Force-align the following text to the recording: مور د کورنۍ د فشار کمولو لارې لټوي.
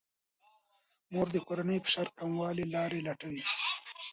مور 1.11 1.27
د 1.35 1.37
کورنۍ 1.47 1.77
د 1.81 1.83
فشار 1.85 2.07
کمولو 2.17 2.63
لارې 2.73 2.99
لټوي. 3.07 3.43